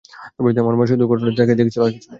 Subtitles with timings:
[0.61, 1.83] আমার মা শুধু ঘটনাটি তাকিয়ে দেখছিল।